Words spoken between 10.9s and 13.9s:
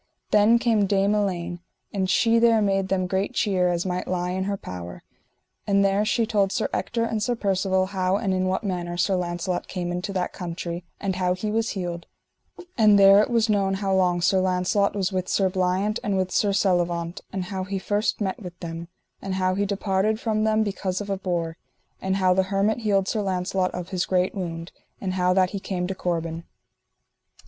and how he was healed; and there it was known